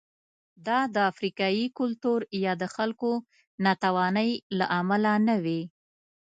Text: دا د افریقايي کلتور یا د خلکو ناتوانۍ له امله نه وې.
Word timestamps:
دا 0.67 0.79
د 0.95 0.97
افریقايي 1.11 1.65
کلتور 1.79 2.19
یا 2.43 2.53
د 2.61 2.63
خلکو 2.75 3.11
ناتوانۍ 3.65 4.31
له 4.57 4.65
امله 4.79 5.11
نه 5.27 5.35
وې. 5.43 5.61